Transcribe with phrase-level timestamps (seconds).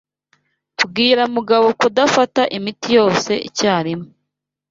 [0.89, 4.09] Bwira Mugabo kudafata imiti yose icyarimwe.